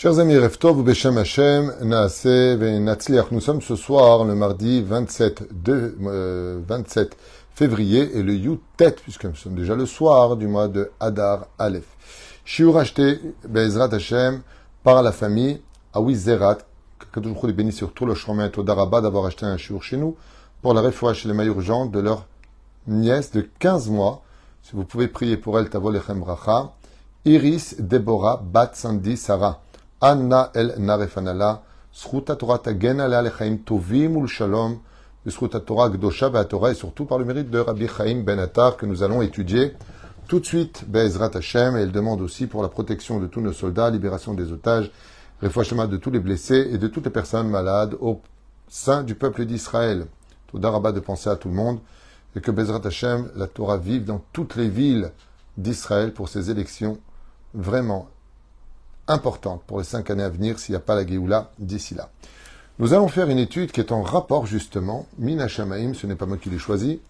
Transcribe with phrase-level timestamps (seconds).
[0.00, 3.32] Chers amis, Reftov Beshem Hashem, Naase Natzliach.
[3.32, 7.16] Nous sommes ce soir, le mardi 27, de, euh, 27
[7.52, 11.88] février, et le Yutet, puisque nous sommes déjà le soir du mois de Hadar Aleph.
[12.44, 13.90] Shiur acheté, Bezrat
[14.84, 15.60] par la famille,
[15.92, 16.58] Awi Zerat,
[17.10, 19.96] que toujours les bénis sur tout le chemin au Daraba d'avoir acheté un shiur chez
[19.96, 20.14] nous,
[20.62, 22.28] pour la réfoua chez les mailles urgentes de leur
[22.86, 24.22] nièce de 15 mois.
[24.62, 26.72] Si vous pouvez prier pour elle, Tavo Lechem Bracha.
[27.24, 29.60] Iris Deborah Bat Sandy Sarah.
[30.00, 31.62] Anna El Narefanala,
[31.92, 34.78] Sruta Torah Tagen Ale Alechaim Tovim Ul Shalom,
[35.26, 38.86] Sruta Torah Gdosha Torah et surtout par le mérite de Rabbi Chaim Ben Attar que
[38.86, 39.74] nous allons étudier
[40.28, 43.54] tout de suite, Be'ezrat Hashem, et elle demande aussi pour la protection de tous nos
[43.54, 44.90] soldats, libération des otages,
[45.40, 48.20] réfouachement de tous les blessés et de toutes les personnes malades au
[48.68, 50.06] sein du peuple d'Israël.
[50.48, 51.78] Tout d'Araba de penser à tout le monde
[52.36, 55.12] et que Bezrat Hashem, la Torah vive dans toutes les villes
[55.56, 56.98] d'Israël pour ces élections
[57.54, 58.08] vraiment
[59.08, 62.10] importante pour les cinq années à venir s'il n'y a pas la Géoula d'ici là.
[62.78, 66.26] Nous allons faire une étude qui est en rapport justement, Mina Shamaim, ce n'est pas
[66.26, 67.00] moi qui l'ai choisi,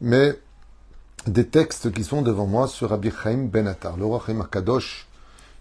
[0.00, 0.38] mais
[1.26, 5.08] des textes qui sont devant moi sur Rabbi Chaim Ben Attar, le roi Kadosh,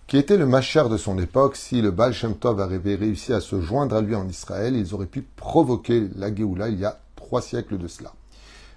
[0.08, 1.56] qui était le machar de son époque.
[1.56, 4.94] Si le Baal Shem Tov avait réussi à se joindre à lui en Israël, ils
[4.94, 8.14] auraient pu provoquer la Géoula il y a trois siècles de cela.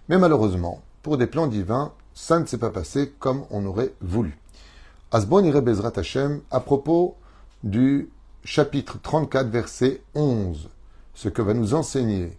[0.08, 4.38] Mais malheureusement, pour des plans divins, ça ne s'est pas passé comme on aurait voulu.
[5.14, 7.16] Asbon Bezrat Hashem à propos
[7.62, 8.08] du
[8.44, 10.70] chapitre 34, verset 11,
[11.12, 12.38] ce que va nous enseigner,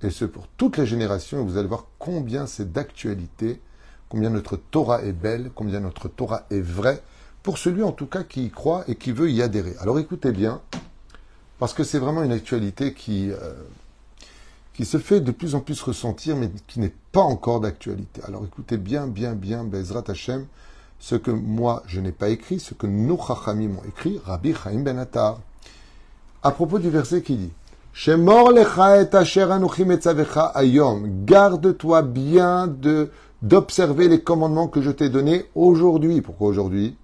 [0.00, 3.60] et ce pour toutes les générations, vous allez voir combien c'est d'actualité,
[4.08, 7.02] combien notre Torah est belle, combien notre Torah est vraie,
[7.42, 9.74] pour celui en tout cas qui y croit et qui veut y adhérer.
[9.78, 10.62] Alors écoutez bien,
[11.58, 13.52] parce que c'est vraiment une actualité qui, euh,
[14.72, 18.22] qui se fait de plus en plus ressentir, mais qui n'est pas encore d'actualité.
[18.24, 20.46] Alors écoutez bien, bien, bien, Bezrat Hashem,
[20.98, 24.80] ce que moi je n'ai pas écrit, ce que nos chachamim ont écrit, Rabbi Chaim
[24.80, 25.40] Ben Attar.
[26.42, 27.52] À propos du verset qui dit
[27.92, 29.46] Shemor lecha et asher
[30.54, 31.24] ayom.
[31.24, 33.10] Garde-toi bien de
[33.42, 36.20] d'observer les commandements que je t'ai donnés aujourd'hui.
[36.20, 36.96] Pourquoi aujourd'hui?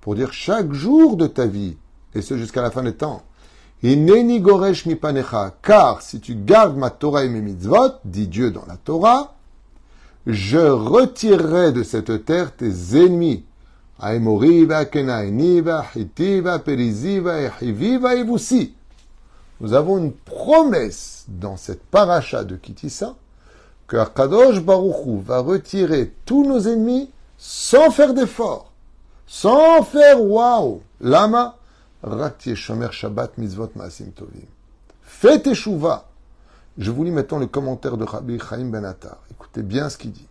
[0.00, 1.76] Pour dire chaque jour de ta vie,
[2.14, 3.22] et ce jusqu'à la fin des temps.
[3.82, 5.54] Ineni goresh mipanecha.
[5.62, 9.34] Car si tu gardes ma Torah et mes mitzvot, dit Dieu dans la Torah,
[10.26, 13.44] je retirerai de cette terre tes ennemis.
[19.60, 23.14] Nous avons une promesse dans cette paracha de Kitissa
[23.86, 28.70] que Akadosh Baruchou va retirer tous nos ennemis sans faire d'effort,
[29.26, 30.80] sans faire waouh.
[31.00, 31.56] Lama,
[32.02, 34.46] Rakti Shomer Shabbat Mitzvot Maasim Tovim.
[35.02, 36.09] Faites échouva.
[36.80, 39.18] Je vous lis maintenant le commentaire de Rabbi Chaim Ben Attar.
[39.30, 40.26] Écoutez bien ce qu'il dit.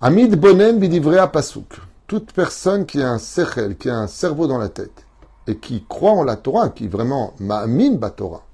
[0.00, 1.78] Amid bonem bidivrea pasuk.
[2.06, 5.04] Toute personne qui a un sechel, qui a un cerveau dans la tête,
[5.46, 8.46] et qui croit en la Torah, qui vraiment ma'amin ba Torah,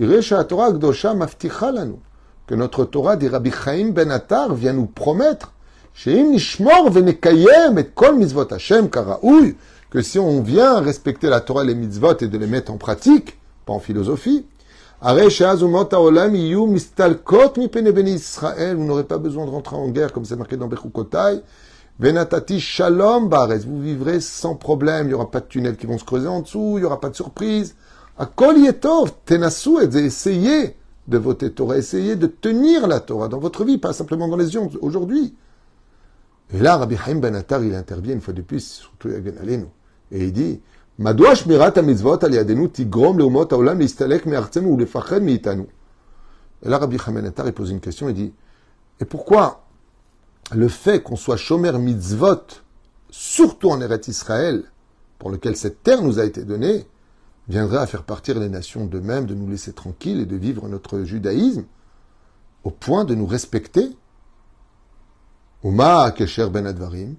[0.00, 1.96] gdosha mafticha lanu.
[2.46, 5.52] Que notre Torah dit Rabbi Chaim Ben Attar vient nous promettre,
[9.90, 12.78] que si on vient respecter la Torah et les mitzvot et de les mettre en
[12.78, 14.46] pratique, pas en philosophie,
[18.76, 21.42] vous n'aurez pas besoin de rentrer en guerre comme c'est marqué dans Bechukotai.
[21.98, 23.58] Venatati shalom bares.
[23.66, 25.06] Vous vivrez sans problème.
[25.06, 26.74] Il n'y aura pas de tunnels qui vont se creuser en dessous.
[26.76, 27.74] Il n'y aura pas de surprise.
[28.16, 28.54] Akol.
[29.24, 30.76] Tenasu et essayez
[31.08, 31.78] de voter Torah.
[31.78, 35.34] Essayez de tenir la Torah dans votre vie, pas simplement dans les yeux aujourd'hui.
[36.54, 39.66] Et là, Rabbi Haim Ben Attar, il intervient une fois de plus, surtout Yagen Alenu.
[40.12, 40.60] Et il dit,
[41.01, 45.65] מדוע שמירת המצוות על ידינו תגרום לאומות העולם להסתלק מארצנו ולפחד מאיתנו?
[46.63, 48.33] Et là, Rabbi Chamenatar, il pose une question, il dit,
[48.99, 49.67] et pourquoi
[50.51, 52.47] le fait qu'on soit chomer mitzvot,
[53.09, 54.63] surtout en Eretz Israël,
[55.19, 56.87] pour lequel cette terre nous a été donnée,
[57.47, 61.03] viendrait à faire partir les nations d'eux-mêmes, de nous laisser tranquilles et de vivre notre
[61.03, 61.65] judaïsme,
[62.63, 63.95] au point de nous respecter
[65.63, 67.15] Uma Kesher Ben Advarim,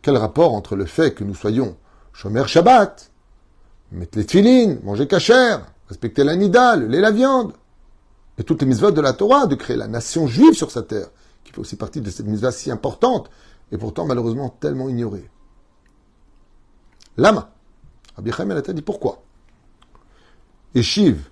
[0.00, 1.76] quel rapport entre le fait que nous soyons
[2.12, 3.09] Shomer Shabbat,
[3.91, 7.53] mettre les tfilines, manger cachère, respecter la nidale, le la viande,
[8.37, 11.07] et toutes les mitzvot de la Torah, de créer la nation juive sur sa terre,
[11.43, 13.29] qui fait aussi partie de cette mitzvah si importante,
[13.71, 15.29] et pourtant malheureusement tellement ignorée.
[17.17, 17.51] Lama.
[18.15, 19.23] Rabbi Chaim a dit pourquoi
[20.75, 21.29] Eshiv,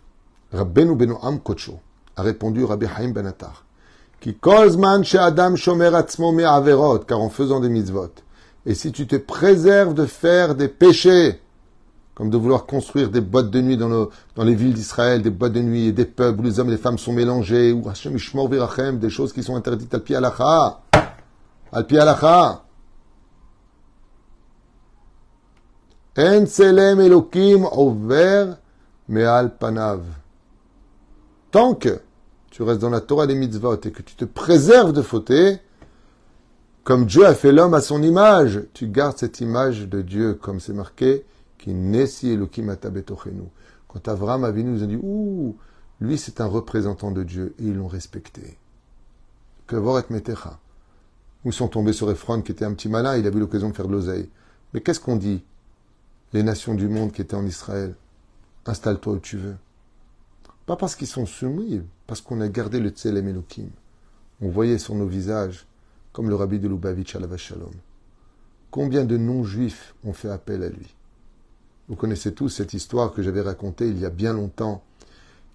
[0.51, 1.79] Rabbenu Benoam Kocho,
[2.15, 3.65] a répondu Rabbi Chaim Ben Attar,
[4.19, 5.91] qui kozman chez Adam shomer
[6.45, 8.11] averot, car en faisant des mitzvot,
[8.65, 11.41] et si tu te préserves de faire des péchés,
[12.19, 14.10] comme de vouloir construire des boîtes de nuit dans,
[14.44, 16.77] les villes d'Israël, des boîtes de nuit et des pubs où les hommes et les
[16.77, 18.18] femmes sont mélangés, ou Hashem
[19.00, 20.81] des choses qui sont interdites al pi alacha.
[26.18, 28.48] En selem elokim over
[29.07, 30.01] me'al panav.
[31.51, 32.01] Tant que
[32.51, 35.60] tu restes dans la Torah des mitzvot et que tu te préserves de fauter,
[36.83, 40.60] comme Dieu a fait l'homme à son image, tu gardes cette image de Dieu, comme
[40.60, 41.24] c'est marqué,
[41.59, 42.75] qui si Elohim
[43.88, 45.57] Quand Avram a venu, nous a dit, ouh,
[46.00, 48.57] lui c'est un représentant de Dieu, et ils l'ont respecté.
[49.67, 50.57] Que voret metecha.
[51.45, 53.75] Où sont tombés sur Ephron, qui était un petit malin, il a eu l'occasion de
[53.75, 54.29] faire de l'oseille.
[54.73, 55.44] Mais qu'est-ce qu'on dit
[56.33, 57.95] Les nations du monde qui étaient en Israël,
[58.65, 59.56] installe-toi où tu veux.
[60.65, 63.69] Pas parce qu'ils sont soumis, parce qu'on a gardé le Tselem Elohim.
[64.41, 65.67] On voyait sur nos visages,
[66.13, 67.73] comme le rabbi de Lubavitch à la Shalom.
[68.71, 70.95] Combien de non-juifs ont fait appel à lui?
[71.89, 74.83] Vous connaissez tous cette histoire que j'avais racontée il y a bien longtemps,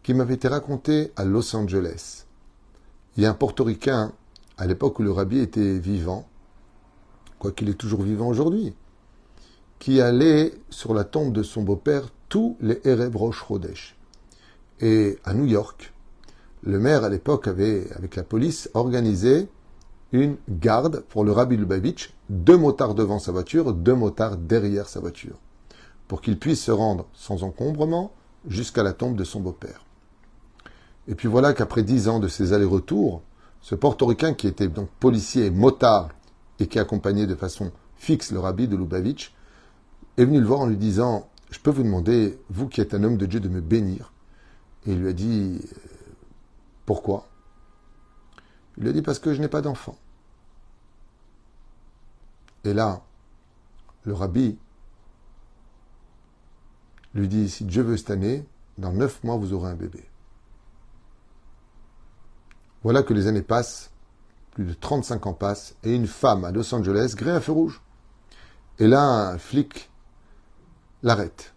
[0.03, 2.25] qui m'avait été racontée à Los Angeles.
[3.17, 4.13] Il y a un portoricain,
[4.59, 6.27] à l'époque où le rabbi était vivant,
[7.39, 8.75] quoiqu'il est toujours vivant aujourd'hui,
[9.79, 13.45] qui allait sur la tombe de son beau-père tous les Erev Rosh.
[14.81, 15.93] Et à New York,
[16.65, 19.47] le maire à l'époque avait, avec la police, organisé
[20.11, 24.99] une garde pour le Rabbi Lubavitch, deux motards devant sa voiture, deux motards derrière sa
[24.99, 25.39] voiture,
[26.09, 28.13] pour qu'il puisse se rendre sans encombrement
[28.47, 29.85] jusqu'à la tombe de son beau-père.
[31.09, 33.23] Et puis voilà qu'après dix ans de ces allers-retours,
[33.61, 36.11] ce portoricain qui était donc policier et motard
[36.59, 39.35] et qui accompagnait de façon fixe le rabbi de Lubavitch,
[40.17, 43.03] est venu le voir en lui disant Je peux vous demander, vous qui êtes un
[43.03, 44.13] homme de Dieu, de me bénir
[44.87, 45.61] et il lui a dit
[46.87, 47.27] Pourquoi?
[48.77, 49.97] Il lui a dit Parce que je n'ai pas d'enfant.
[52.65, 53.03] Et là,
[54.05, 54.57] le rabbi
[57.15, 58.45] lui dit Si Dieu veut cette année,
[58.79, 60.05] dans neuf mois, vous aurez un bébé.
[62.83, 63.91] Voilà que les années passent,
[64.51, 67.83] plus de 35 ans passent, et une femme à Los Angeles grée un feu rouge.
[68.79, 69.91] Et là, un flic
[71.03, 71.55] l'arrête.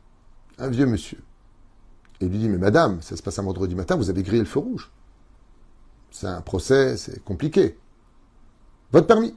[0.59, 1.21] Un vieux monsieur.
[2.19, 4.47] Et lui dit, mais madame, ça se passe un vendredi matin, vous avez grillé le
[4.47, 4.91] feu rouge.
[6.11, 7.77] C'est un procès, c'est compliqué.
[8.91, 9.35] Votre permis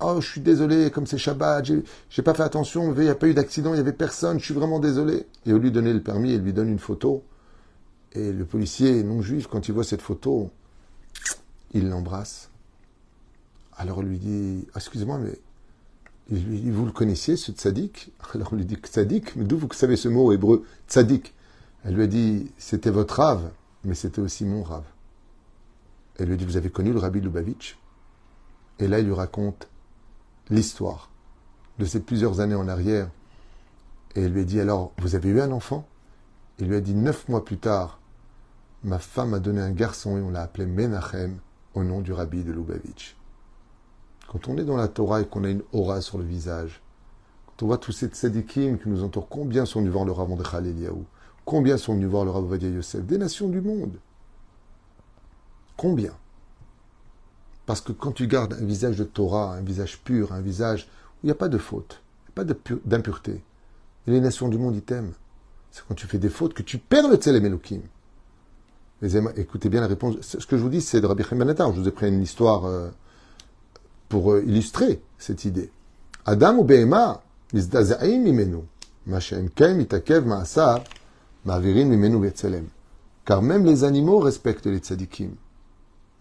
[0.00, 1.64] Oh, je suis désolé, comme c'est Shabbat,
[2.10, 4.44] j'ai pas fait attention, il n'y a pas eu d'accident, il n'y avait personne, je
[4.44, 5.26] suis vraiment désolé.
[5.46, 7.22] Et au lieu de donner le permis, il lui donne une photo.
[8.12, 10.50] Et le policier non juif, quand il voit cette photo,
[11.72, 12.50] il l'embrasse.
[13.76, 15.38] Alors il lui dit, excusez-moi, mais
[16.30, 18.12] il lui dit, vous le connaissiez, ce tzaddik?
[18.34, 21.34] Alors on lui dit, tzaddik, mais d'où vous savez ce mot hébreu, tzaddik?
[21.84, 23.50] Elle lui a dit, c'était votre rave,
[23.84, 24.86] mais c'était aussi mon rave.
[26.16, 27.78] Elle lui a dit, vous avez connu le rabbi Lubavitch?
[28.78, 29.68] Et là, il lui raconte
[30.50, 31.10] l'histoire
[31.78, 33.08] de ces plusieurs années en arrière.
[34.14, 35.86] Et elle lui a dit, alors, vous avez eu un enfant?
[36.58, 37.98] Il lui a dit, neuf mois plus tard,
[38.84, 41.38] ma femme a donné un garçon et on l'a appelé Menachem
[41.74, 43.16] au nom du rabbi de Lubavitch.
[44.28, 46.80] Quand on est dans la Torah et qu'on a une aura sur le visage,
[47.46, 50.36] quand on voit tous ces tzadikim qui nous entourent, combien sont venus voir le Rav
[50.36, 50.90] de Khalil
[51.44, 53.04] Combien sont venus voir le Rav Yosef?
[53.04, 53.98] Des nations du monde.
[55.76, 56.12] Combien?
[57.66, 61.24] Parce que quand tu gardes un visage de Torah, un visage pur, un visage où
[61.24, 62.02] il n'y a pas de faute,
[62.34, 63.42] pas d'impureté,
[64.06, 65.12] et les nations du monde, ils t'aiment.
[65.70, 67.80] C'est quand tu fais des fautes que tu perds le Tselem Elohim.
[69.36, 70.16] Écoutez bien la réponse.
[70.20, 72.64] Ce que je vous dis, c'est de Rabbi Chaim Je vous ai pris une histoire
[72.64, 72.88] euh,
[74.08, 75.70] pour euh, illustrer cette idée.
[76.26, 77.22] Adam ou Behema,
[77.52, 78.58] imenu.
[79.06, 80.24] Mashem kem itakev.
[83.24, 85.34] Car même les animaux respectent les tzadikim.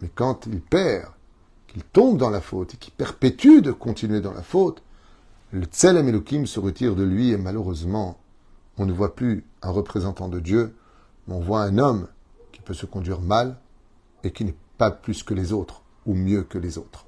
[0.01, 1.09] Mais quand il perd,
[1.73, 4.81] qu'il tombe dans la faute et qu'il perpétue de continuer dans la faute,
[5.51, 8.19] le tzelem Elohim se retire de lui et malheureusement,
[8.77, 10.75] on ne voit plus un représentant de Dieu,
[11.27, 12.07] mais on voit un homme
[12.51, 13.57] qui peut se conduire mal
[14.23, 17.05] et qui n'est pas plus que les autres ou mieux que les autres.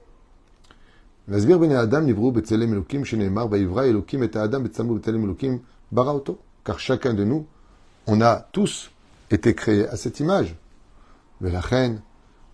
[6.63, 7.45] Car chacun de nous
[8.07, 8.91] on a tous
[9.31, 10.55] été créés à cette image.
[11.41, 12.01] Mais la reine,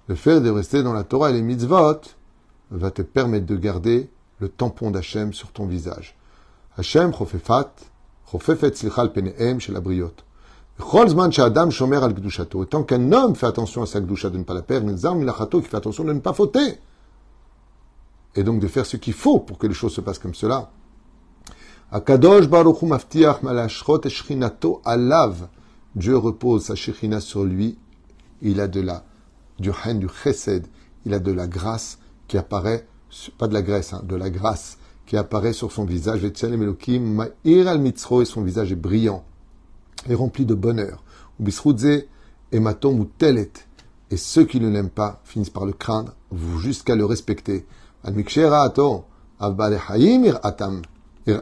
[0.08, 2.02] le fait de rester dans la Torah et les mitzvot
[2.72, 6.16] va te permettre de garder le tampon d'Hachem sur ton visage.
[6.78, 7.72] Hachem chofefat,
[8.32, 10.24] chofefet slichal penehem chez la briote.
[10.80, 12.66] shomer al gdushato.
[12.66, 15.78] Tant qu'un homme fait attention à sa gdusha de ne pas la perdre, qui fait
[15.78, 16.80] attention de ne pas fauter.
[18.36, 20.72] Et donc de faire ce qu'il faut pour que les choses se passent comme cela.
[25.94, 27.78] Dieu repose sa shechina sur lui.
[28.42, 29.04] Il a de la,
[29.60, 30.66] du hain, du chesed.
[31.06, 32.88] Il a de la grâce qui apparaît,
[33.38, 36.22] pas de la graisse, hein, de la grâce qui apparaît sur son visage.
[36.22, 39.24] Ma'ir al mitzro et son visage est brillant
[40.10, 41.04] et rempli de bonheur.
[41.40, 42.06] Ubisrudze
[42.52, 43.10] et matom ou.
[44.12, 46.14] Et ceux qui ne l'aiment pas finissent par le craindre
[46.60, 47.66] jusqu'à le respecter.
[48.04, 49.06] Al mikshera ato,
[49.42, 50.82] ir atam.
[51.28, 51.36] Et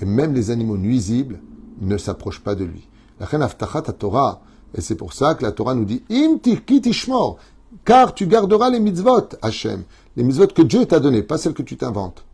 [0.00, 1.40] Et même les animaux nuisibles
[1.80, 2.88] ne s'approchent pas de lui.
[3.18, 3.26] La
[3.92, 4.42] Torah,
[4.74, 7.38] et c'est pour ça que la Torah nous dit Im tishmor,
[7.84, 9.84] car tu garderas les mitzvot, Hachem,
[10.16, 12.24] les mitzvot que Dieu t'a données, pas celles que tu t'inventes,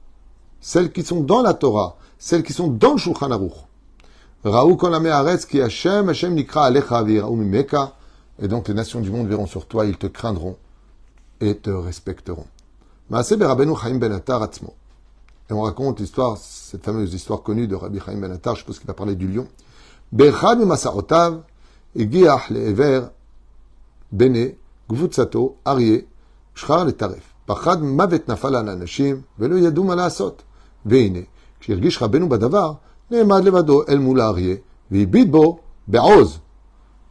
[0.60, 3.52] celles qui sont dans la Torah, celles qui sont dans le Shulchan Aruch.
[4.44, 7.94] Raou qui Hachem, Hachem nikra alecha mimeka,
[8.40, 10.56] et donc les nations du monde verront sur toi, ils te craindront
[11.40, 12.46] et te respecteront.
[13.08, 13.22] Ben
[15.48, 18.78] Et on raconte l'histoire, cette fameuse histoire connue de Rabbi Chaim ben Attar, je suppose
[18.78, 19.46] qu'il va parler du lion
[21.95, 23.07] Bechad Masarotav, הגיח לעבר
[24.11, 24.51] בני
[24.89, 25.97] קבוצתו אריה
[26.55, 27.33] שחר לטרף.
[27.45, 30.43] פחד מוות נפל על האנשים ולא ידעו מה לעשות.
[30.85, 31.19] והנה,
[31.59, 32.73] כשהרגיש רבנו בדבר,
[33.11, 34.55] נעמד לבדו אל מול האריה
[34.91, 36.39] והביט בו בעוז.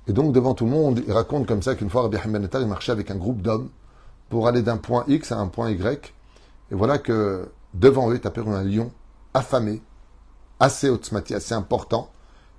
[0.09, 2.67] Et donc, devant tout le monde, il raconte comme ça qu'une fois, Rabbi Haim il
[2.67, 3.69] marchait avec un groupe d'hommes
[4.29, 6.13] pour aller d'un point X à un point Y.
[6.71, 8.91] Et voilà que devant eux est apparu un lion
[9.35, 9.83] affamé,
[10.59, 12.11] assez otzmati, assez important,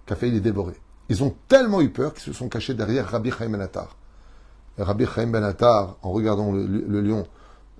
[0.05, 0.77] qui a failli les dévorer.
[1.08, 3.96] Ils ont tellement eu peur qu'ils se sont cachés derrière Rabbi Chaim Ben Attar.
[4.78, 7.26] Rabbi Chaim Ben Attar, en regardant le, lion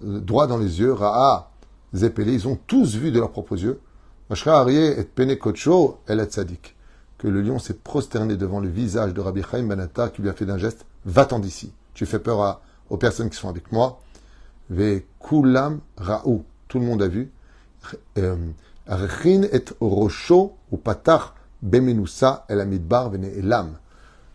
[0.05, 1.51] euh, droit dans les yeux, Ra'a,
[1.95, 3.81] Zepelé, ils ont tous vu de leurs propres yeux,
[4.31, 5.37] et Pene
[6.09, 6.29] El
[7.19, 10.29] que le lion s'est prosterné devant le visage de Rabbi Chaim Ben Attar qui lui
[10.29, 11.73] a fait d'un geste, va-t'en d'ici.
[11.95, 14.01] Tu fais peur aux personnes qui sont avec moi.
[14.69, 17.31] Ve Kulam Ra'u, tout le monde a vu.
[18.19, 18.37] Euh,
[18.89, 21.33] et Rosho ou Patach
[21.63, 23.79] Bemenusa el Amidbar vene elam.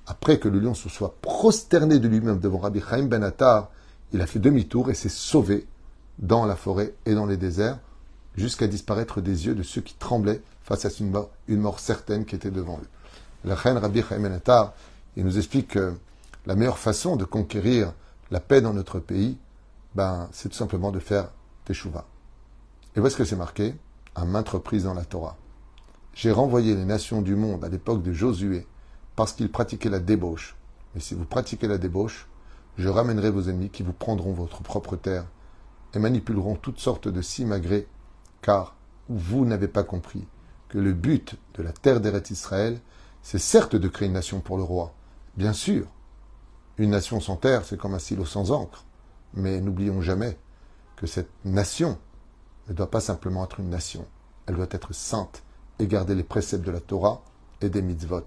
[0.08, 3.70] Après que le lion se soit prosterné de lui-même devant Rabbi Chaim ben Attar,
[4.12, 5.68] il a fait demi-tour et s'est sauvé
[6.20, 7.80] dans la forêt et dans les déserts,
[8.36, 10.90] jusqu'à disparaître des yeux de ceux qui tremblaient face à
[11.48, 12.88] une mort, certaine qui était devant eux.
[13.46, 14.74] La reine Rabbi Chaim ben Attar,
[15.16, 15.94] il nous explique que
[16.46, 17.94] la meilleure façon de conquérir
[18.32, 19.38] la paix dans notre pays,
[19.94, 21.30] ben, c'est tout simplement de faire
[21.66, 22.06] teshuva.
[22.96, 23.75] Et voici ce que c'est marqué?
[24.16, 25.38] À maintes reprises dans la Torah.
[26.13, 28.68] J'ai renvoyé les nations du monde à l'époque de Josué
[29.15, 30.58] parce qu'ils pratiquaient la débauche.
[30.94, 32.27] Mais si vous pratiquez la débauche,
[32.77, 35.25] je ramènerai vos ennemis qui vous prendront votre propre terre
[35.94, 37.88] et manipuleront toutes sortes de simagrées,
[38.41, 38.75] car
[39.10, 40.27] vous n'avez pas compris
[40.70, 42.80] que le but de la terre d'Eretz Israël,
[43.22, 44.94] c'est certes de créer une nation pour le roi.
[45.38, 45.88] Bien sûr,
[46.77, 48.86] une nation sans terre, c'est comme un silo sans encre.
[49.34, 50.38] Mais n'oublions jamais
[50.98, 51.98] que cette nation
[52.68, 54.06] ne doit pas simplement être une nation,
[54.46, 55.44] elle doit être sainte
[55.81, 57.21] et garder les préceptes de la Torah
[57.61, 58.25] et des mitzvot,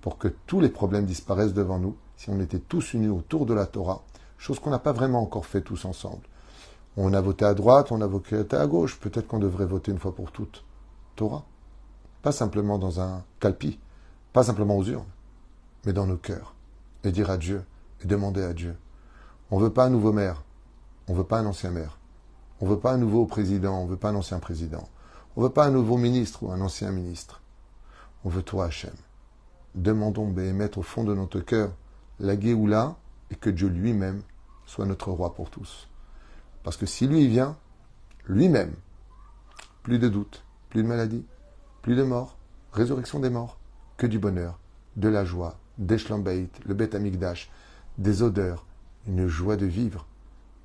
[0.00, 3.54] pour que tous les problèmes disparaissent devant nous, si on était tous unis autour de
[3.54, 4.02] la Torah,
[4.38, 6.26] chose qu'on n'a pas vraiment encore fait tous ensemble.
[6.96, 9.98] On a voté à droite, on a voté à gauche, peut-être qu'on devrait voter une
[9.98, 10.64] fois pour toutes
[11.14, 11.44] Torah.
[12.22, 13.78] Pas simplement dans un calpi,
[14.32, 15.04] pas simplement aux urnes,
[15.84, 16.54] mais dans nos cœurs.
[17.04, 17.64] Et dire à Dieu,
[18.02, 18.76] et demander à Dieu.
[19.50, 20.42] On ne veut pas un nouveau maire,
[21.06, 21.98] on ne veut pas un ancien maire,
[22.60, 24.88] on ne veut pas un nouveau président, on ne veut pas un ancien président.
[25.36, 27.42] On ne veut pas un nouveau ministre ou un ancien ministre.
[28.24, 28.94] On veut toi, Hachem.
[29.74, 31.72] Demandons, mettre au fond de notre cœur
[32.18, 32.96] la Géoula
[33.30, 34.22] et que Dieu lui-même
[34.64, 35.90] soit notre roi pour tous.
[36.62, 37.54] Parce que si lui vient,
[38.24, 38.72] lui-même,
[39.82, 41.26] plus de doute, plus de maladie,
[41.82, 42.38] plus de mort,
[42.72, 43.58] résurrection des morts,
[43.98, 44.58] que du bonheur,
[44.96, 47.50] de la joie, des le bête amigdash,
[47.98, 48.64] des odeurs,
[49.06, 50.06] une joie de vivre,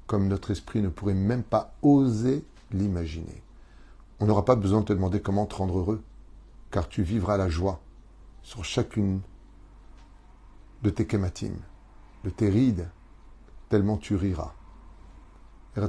[0.08, 3.44] comme notre esprit ne pourrait même pas oser l'imaginer.
[4.22, 6.04] On n'aura pas besoin de te demander comment te rendre heureux,
[6.70, 7.82] car tu vivras la joie
[8.44, 9.22] sur chacune
[10.84, 11.56] de tes kématim,
[12.24, 12.88] de tes rides,
[13.70, 14.54] tellement tu riras.
[15.76, 15.82] Les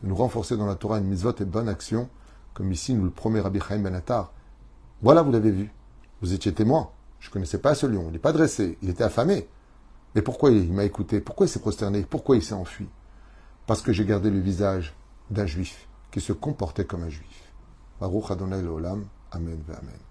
[0.00, 2.08] de nous renforcer dans la Torah une mitzvot et bonne action,
[2.54, 4.00] comme ici nous le promet Rabbi Chaim Ben
[5.02, 5.72] Voilà, vous l'avez vu.
[6.20, 6.90] Vous étiez témoin.
[7.18, 8.04] Je ne connaissais pas ce lion.
[8.06, 8.78] Il n'est pas dressé.
[8.82, 9.48] Il était affamé.
[10.14, 11.20] Mais pourquoi il m'a écouté?
[11.20, 12.06] Pourquoi il s'est prosterné?
[12.08, 12.86] Pourquoi il s'est enfui?
[13.68, 14.94] Parce que j'ai gardé le visage
[15.30, 17.52] d'un juif qui se comportait comme un juif.
[18.00, 18.62] Baruch Adonai
[19.30, 20.07] Amen Amen.